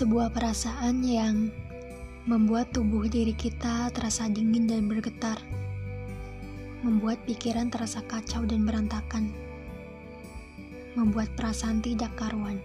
[0.00, 1.52] Sebuah perasaan yang
[2.24, 5.36] membuat tubuh diri kita terasa dingin dan bergetar,
[6.80, 9.28] membuat pikiran terasa kacau dan berantakan,
[10.96, 12.56] membuat perasaan tidak karuan.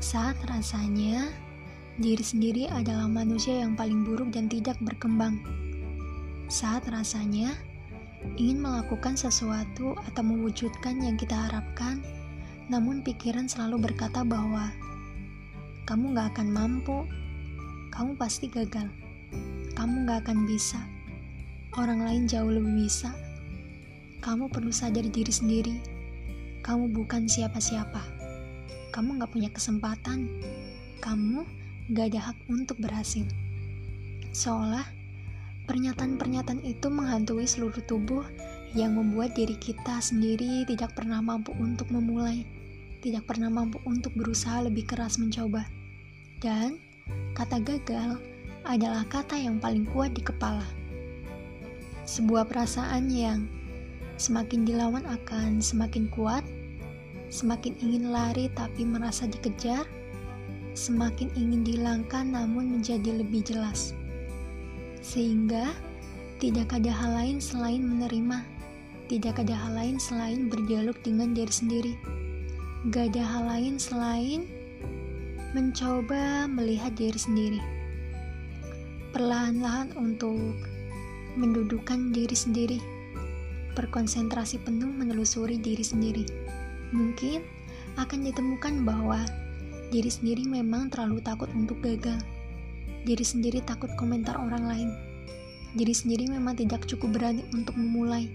[0.00, 1.28] Saat rasanya
[2.00, 5.36] diri sendiri adalah manusia yang paling buruk dan tidak berkembang.
[6.48, 7.52] Saat rasanya
[8.40, 12.00] ingin melakukan sesuatu atau mewujudkan yang kita harapkan,
[12.72, 14.72] namun pikiran selalu berkata bahwa
[15.88, 17.08] kamu gak akan mampu,
[17.88, 18.92] kamu pasti gagal,
[19.72, 20.76] kamu gak akan bisa,
[21.80, 23.08] orang lain jauh lebih bisa,
[24.20, 25.80] kamu perlu sadar diri sendiri,
[26.60, 28.04] kamu bukan siapa-siapa,
[28.92, 30.28] kamu gak punya kesempatan,
[31.00, 31.48] kamu
[31.96, 33.24] gak ada hak untuk berhasil.
[34.36, 34.84] Seolah
[35.64, 38.28] pernyataan-pernyataan itu menghantui seluruh tubuh
[38.76, 42.44] yang membuat diri kita sendiri tidak pernah mampu untuk memulai,
[43.00, 45.77] tidak pernah mampu untuk berusaha lebih keras mencoba.
[46.38, 46.78] Dan
[47.34, 48.18] kata gagal
[48.62, 50.66] adalah kata yang paling kuat di kepala.
[52.06, 53.50] Sebuah perasaan yang
[54.18, 56.46] semakin dilawan akan semakin kuat,
[57.28, 59.82] semakin ingin lari tapi merasa dikejar,
[60.78, 63.92] semakin ingin dihilangkan namun menjadi lebih jelas.
[65.02, 65.74] Sehingga
[66.38, 68.46] tidak ada hal lain selain menerima,
[69.10, 71.94] tidak ada hal lain selain berdialog dengan diri sendiri.
[72.94, 74.46] Gak ada hal lain selain
[75.56, 77.60] mencoba melihat diri sendiri.
[79.16, 80.60] Perlahan-lahan untuk
[81.40, 82.76] mendudukan diri sendiri,
[83.72, 86.28] berkonsentrasi penuh menelusuri diri sendiri.
[86.92, 87.40] Mungkin
[87.96, 89.24] akan ditemukan bahwa
[89.88, 92.20] diri sendiri memang terlalu takut untuk gagal.
[93.08, 94.90] Diri sendiri takut komentar orang lain.
[95.72, 98.28] Diri sendiri memang tidak cukup berani untuk memulai.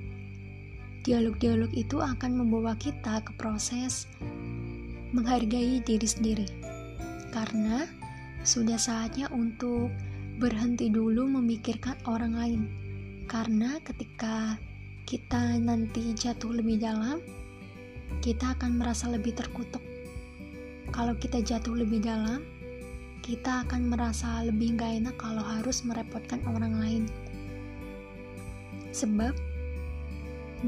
[1.06, 4.09] Dialog-dialog itu akan membawa kita ke proses
[5.14, 6.62] menghargai diri sendiri
[7.34, 7.89] karena
[8.45, 9.89] sudah saatnya untuk
[10.38, 12.62] berhenti dulu memikirkan orang lain.
[13.25, 14.62] Karena ketika
[15.09, 17.18] kita nanti jatuh lebih dalam,
[18.22, 19.81] kita akan merasa lebih terkutuk.
[20.94, 22.46] Kalau kita jatuh lebih dalam,
[23.25, 27.03] kita akan merasa lebih gak enak kalau harus merepotkan orang lain.
[28.94, 29.34] Sebab,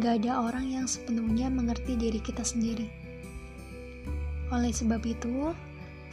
[0.02, 2.90] gak ada orang yang sepenuhnya mengerti diri kita sendiri.
[4.50, 5.54] Oleh sebab itu,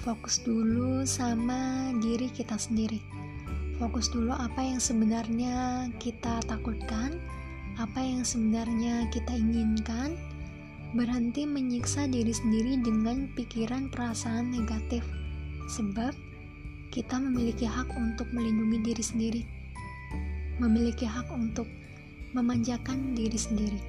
[0.03, 2.99] fokus dulu sama diri kita sendiri.
[3.79, 7.23] Fokus dulu apa yang sebenarnya kita takutkan,
[7.79, 10.19] apa yang sebenarnya kita inginkan.
[10.93, 15.01] Berhenti menyiksa diri sendiri dengan pikiran perasaan negatif,
[15.73, 16.13] sebab
[16.93, 19.43] kita memiliki hak untuk melindungi diri sendiri,
[20.61, 21.65] memiliki hak untuk
[22.37, 23.81] memanjakan diri sendiri.